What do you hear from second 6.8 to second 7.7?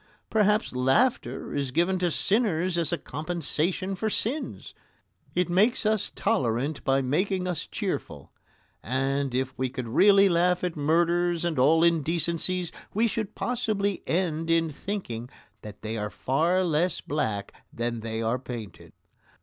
by making us